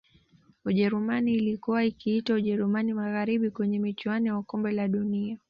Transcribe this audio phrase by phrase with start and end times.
[0.65, 5.37] Ujerumani ilkuwa ikiitwa Ujerumani Magharibi kwenye michuano ya kombe la dunia